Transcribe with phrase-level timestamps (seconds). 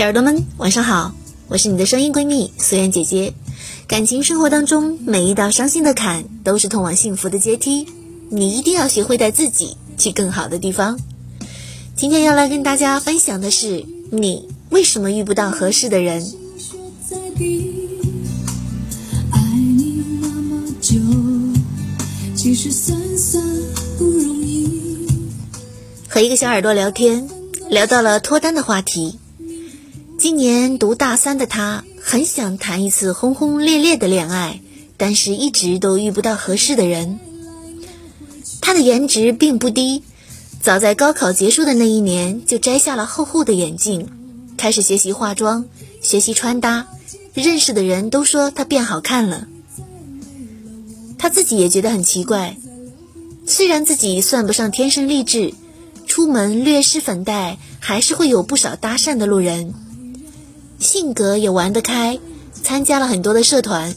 [0.00, 1.12] 小耳朵们，晚上好，
[1.46, 3.34] 我是你的声音闺蜜苏媛姐姐。
[3.86, 7.86] 感情生活当中，每一道伤心的坎都是通往幸福的阶梯，
[8.30, 10.98] 你一定要学会带自己去更好的地方。
[11.94, 16.26] 今天要来跟大家分享的是，你为什么遇不到合适的人？
[26.08, 27.28] 和一个小耳朵聊天，
[27.68, 29.19] 聊到了脱单的话题。
[30.20, 34.60] 今年读大三的他，很想谈一次轰轰烈烈的恋爱，
[34.98, 37.18] 但是一直都遇不到合适的人。
[38.60, 40.02] 他的颜值并不低，
[40.60, 44.10] 早在高考结束的那一年就摘下了厚厚的眼镜，
[44.58, 45.64] 开始学习化妆、
[46.02, 46.86] 学习穿搭。
[47.32, 49.48] 认识的人都说他变好看了，
[51.16, 52.58] 他自己也觉得很奇怪。
[53.46, 55.54] 虽然自己算不上天生丽质，
[56.06, 59.72] 出门略施粉黛，还是会有不少搭讪的路人。
[60.80, 62.18] 性格也玩得开，
[62.62, 63.94] 参加了很多的社团，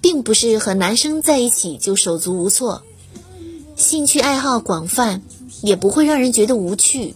[0.00, 2.82] 并不是和男生在一起就手足无措。
[3.76, 5.20] 兴趣爱好广泛，
[5.60, 7.14] 也不会让人觉得无趣。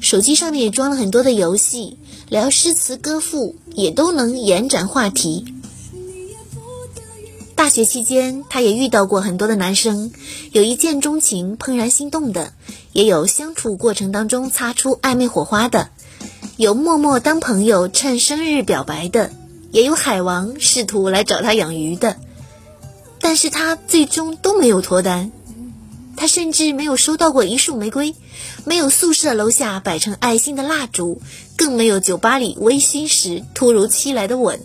[0.00, 5.44] 手机上面也装了很多的游戏，聊诗词歌赋也都能延展话题。
[7.56, 10.12] 大学期间，他也遇到过很多的男生，
[10.52, 12.52] 有一见钟情、怦然心动的，
[12.92, 15.90] 也有相处过程当中擦出暧昧火花的。
[16.58, 19.30] 有默默当朋友趁生日表白的，
[19.70, 22.16] 也有海王试图来找他养鱼的，
[23.20, 25.30] 但是他最终都没有脱单。
[26.16, 28.16] 他甚至没有收到过一束玫瑰，
[28.64, 31.22] 没有宿舍楼下摆成爱心的蜡烛，
[31.56, 34.58] 更没有酒吧里微醺时突如其来的吻。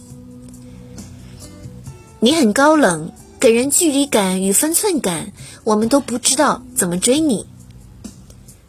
[2.19, 5.31] 你很高冷，给人距离感与分寸感，
[5.64, 7.45] 我们都不知道怎么追你。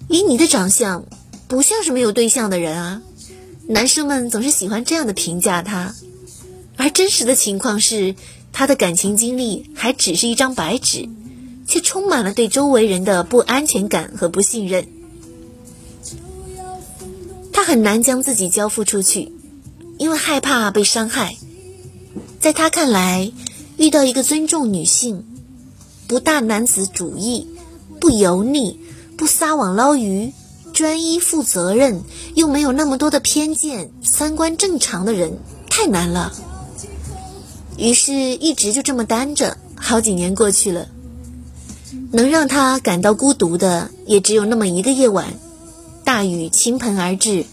[0.09, 1.07] 以你的长相，
[1.49, 3.01] 不像是没有对象的人啊。
[3.67, 5.95] 男生们总是喜欢这样的评价他，
[6.77, 8.15] 而真实的情况是，
[8.53, 11.09] 他的感情经历还只是一张白纸，
[11.67, 14.87] 却充满了对周围人的不安全感和不信任。
[17.55, 19.33] 他很难将自己交付出去，
[19.97, 21.35] 因为害怕被伤害。
[22.41, 23.33] 在他看来，
[23.79, 25.25] 遇到一个尊重女性、
[26.07, 27.47] 不大男子主义、
[27.99, 28.79] 不油腻、
[29.17, 30.35] 不撒网捞鱼。
[30.73, 32.03] 专一、负责任，
[32.35, 35.39] 又没有那么多的偏见，三观正常的人
[35.71, 36.33] 太难了。
[37.77, 40.89] 于是，一直就这么单着，好几年过去了。
[42.13, 45.35] 能让他感到孤独的，也只有那么一个夜晚，
[46.05, 47.45] 大雨倾盆而至，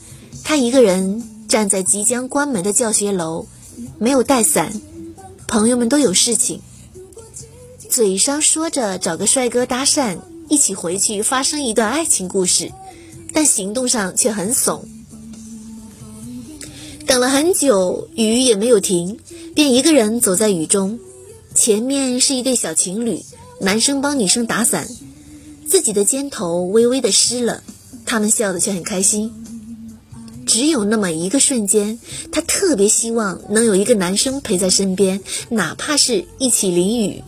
[0.43, 3.47] 他一个人站在即将关门的教学楼，
[3.97, 4.73] 没有带伞，
[5.47, 6.61] 朋友们都有事情，
[7.89, 12.71] 嘴上说着找个帅哥搭讪，一起回去发生一段爱情故事。
[13.33, 14.85] 但行动上却很怂。
[17.05, 19.19] 等了很久，雨也没有停，
[19.53, 20.99] 便一个人走在雨中。
[21.53, 23.21] 前面是一对小情侣，
[23.59, 24.87] 男生帮女生打伞，
[25.67, 27.61] 自己的肩头微微的湿了，
[28.05, 29.31] 他们笑得却很开心。
[30.45, 31.99] 只有那么一个瞬间，
[32.31, 37.21] 他特别希望能有一个男生陪在身边，哪怕是一起淋雨。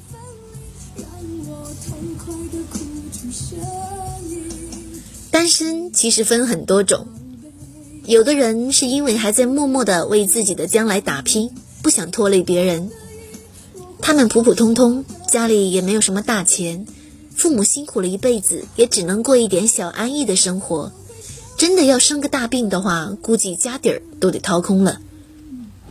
[5.34, 7.08] 单身其实分很多种，
[8.06, 11.50] 有的人是因为还在默默的为自己的将来打拼，
[11.82, 12.92] 不想拖累别人。
[14.00, 16.86] 他们普普通通，家里也没有什么大钱，
[17.36, 20.92] 父母辛苦了一辈子，也只能过一点小安逸的生活。
[21.58, 25.00] 真的要生个大病的话，估计家底儿都得掏空了。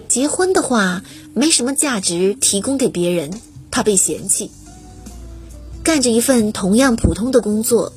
[0.06, 1.02] 结婚的话，
[1.34, 3.32] 没什么价值提供给别人，
[3.72, 4.52] 怕被嫌弃。
[5.82, 7.92] 干着一份同样普通的工作。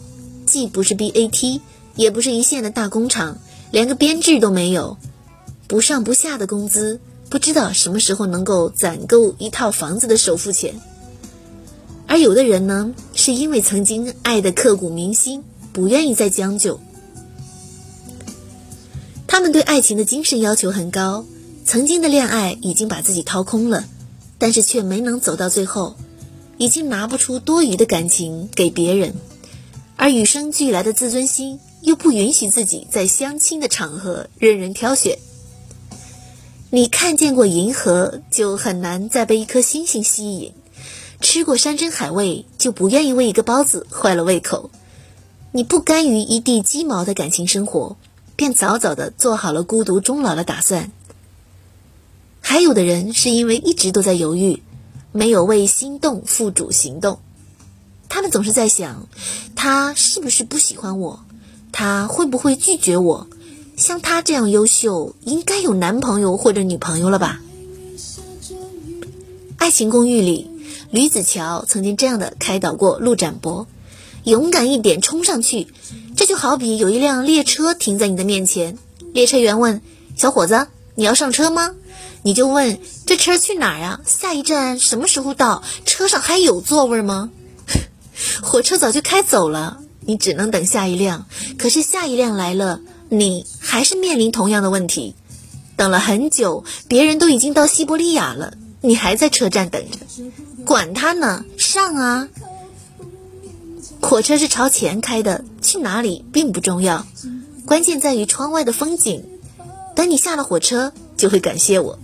[0.55, 1.59] 既不是 BAT，
[1.97, 3.39] 也不是一线的大工厂，
[3.71, 4.95] 连个编制都没有，
[5.67, 10.79] 不上不下的工资，不知道什么时候能够攒够一套房子的首付钱。
[12.07, 16.79] 而有的人呢，是因为曾经爱的刻骨铭心，不愿意再将就。
[19.27, 21.25] 他们对爱情的精神要求很高，
[21.65, 23.83] 曾经的恋爱已经把自己掏空了，
[24.37, 25.97] 但是却没能走到最后，
[26.57, 29.15] 已经拿不出多余的感情给别人。
[29.95, 35.17] 而与生俱来的自尊心又不允许自己在相亲的场合任人挑选。
[36.69, 40.51] 你看见过银河，就很难再被一颗星星吸引；
[41.21, 44.69] 吃过山珍海味，就不愿意为一个包子坏了胃口。
[45.53, 47.95] 你不甘于一地鸡毛的感情生活，
[48.35, 50.91] 便早早的做好了孤独终老的打算。
[52.41, 54.61] 还有的人是因为一直都在犹豫，
[55.13, 57.19] 没有为心动付诸行动。
[58.09, 59.07] 他们总是在想，
[59.55, 61.25] 他是不是不喜欢我？
[61.71, 63.27] 他会不会拒绝我？
[63.75, 67.41] 像他这样优秀，应该有男朋友或者女朋友了吧？
[69.57, 70.49] 《爱情公寓》里，
[70.91, 73.67] 吕子乔曾经这样的开导过陆展博：
[74.23, 75.67] 勇敢一点，冲上去。
[76.15, 78.77] 这就好比有一辆列车停在你的面前，
[79.11, 79.81] 列车员问
[80.15, 81.75] 小伙子：“你要上车吗？”
[82.23, 84.01] 你就问：“这车去哪儿啊？
[84.05, 85.63] 下一站什么时候到？
[85.85, 87.29] 车上还有座位吗？”
[88.41, 91.25] 火车早就开走了，你只能等下一辆。
[91.57, 92.81] 可是下一辆来了。
[93.07, 95.13] 你还是面临同样的问题，
[95.77, 99.99] 等了很久，别人都已经到西伯利亚了，你还在车站等着，
[100.65, 102.27] 管他呢，上啊！
[104.01, 107.05] 火车是朝前开的，去哪里并不重要，
[107.67, 109.23] 关键在于窗外的风景。
[109.95, 111.99] 等你下了火车，就会感谢我。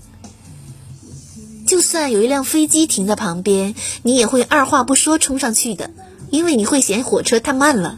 [1.71, 5.89] 就算有一辆飞机停在旁边，你也会二话不说冲上去的，
[6.29, 7.97] 因为你会嫌火车太慢了。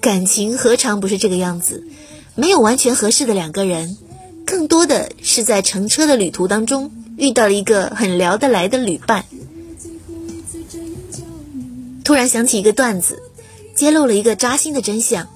[0.00, 1.86] 感情何尝不是这个样子？
[2.34, 3.96] 没有完全合适的两个人，
[4.44, 9.26] 更多的是在乘车的旅途当中遇到了一个很聊得来的旅伴。
[12.02, 13.22] 突然想起一个段子，
[13.76, 15.28] 揭露了一个扎心的真相：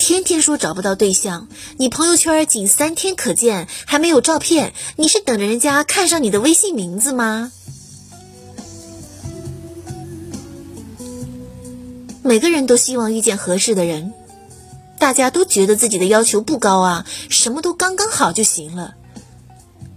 [0.00, 7.52] 天天说找不到对象，你朋友圈仅三天可见，还没有照片，你是等着人家看上你的微信名字吗？
[12.22, 14.14] 每个人都希望遇见合适的人，
[14.98, 18.94] 大家都觉得自己的要求不高啊，什么都刚刚好就行了。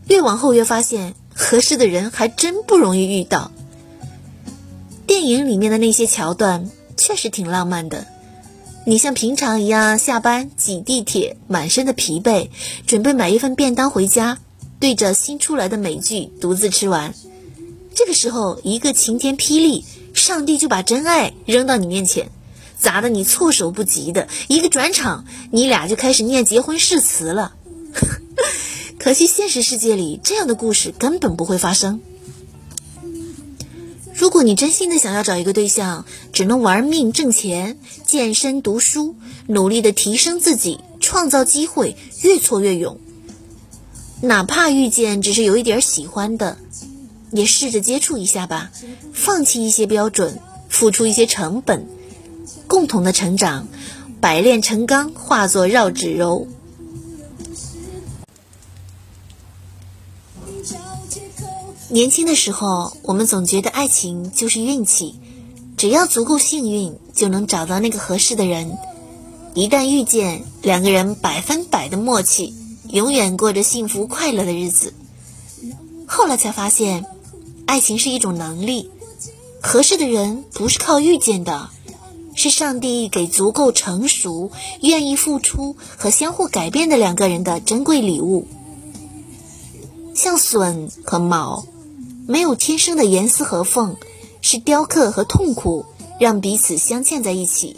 [0.09, 3.51] 越往后越发现，合适的人还真不容易遇到。
[5.07, 8.05] 电影里面的那些桥段确实挺浪漫的，
[8.85, 12.49] 你像平常一样下班挤地铁，满身的疲惫，
[12.85, 14.39] 准备买一份便当回家，
[14.79, 17.13] 对着新出来的美剧独自吃完。
[17.95, 19.85] 这个时候，一个晴天霹雳。
[20.13, 22.29] 上帝就把真爱扔到你面前，
[22.77, 27.55] 砸得你措手不及的一个转场，你俩就开始念结婚誓词了。
[28.99, 31.99] 可惜现实世界里这样的故事根本不会发生。
[34.23, 39.15] 如果你真心的想要找一个对象，只能玩命挣钱、健身、读书，
[39.47, 43.01] 努力的提升自己，创造机会，越挫越勇。
[44.21, 46.57] 哪怕遇见只是有一点喜欢的。
[47.33, 48.71] 也试着接触一下吧，
[49.11, 50.39] 放弃一些标准，
[50.69, 51.85] 付出一些成本，
[52.67, 53.67] 共同的成长，
[54.21, 56.47] 百炼成钢，化作绕指柔。
[61.93, 65.13] 年轻的时候，我们总觉得爱情就是运气，
[65.77, 68.75] 只要足够幸运，就能找到那个合适的人。
[69.53, 72.55] 一旦遇见，两个人百分百的默契，
[72.89, 74.91] 永远过着幸福快乐的日子。
[76.07, 77.05] 后来才发现。
[77.65, 78.89] 爱情是一种能力，
[79.61, 81.69] 合适的人不是靠遇见的，
[82.35, 84.51] 是上帝给足够成熟、
[84.81, 88.47] 愿意付出和相互改变的两个人的珍贵礼物。
[90.13, 91.65] 像笋和卯，
[92.27, 93.95] 没有天生的严丝合缝，
[94.41, 95.85] 是雕刻和痛苦
[96.19, 97.77] 让彼此镶嵌在一起。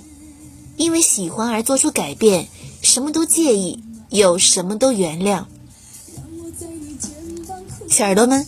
[0.77, 2.47] 因为喜欢而做出改变，
[2.81, 5.45] 什么都介意，又什么都原谅。
[7.89, 8.45] 小耳朵们。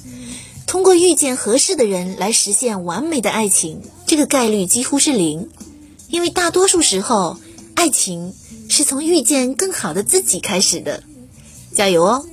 [0.68, 5.50] 通过遇见合适的人来实现完美的爱情，这个概率几乎是零，
[6.10, 7.38] 因为大多数时候，
[7.74, 8.34] 爱情
[8.68, 11.04] 是从遇见更好的自己开始的。
[11.74, 12.26] 加油哦！